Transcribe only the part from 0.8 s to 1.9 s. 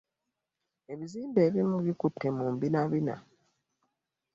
Ebizimbe ebimu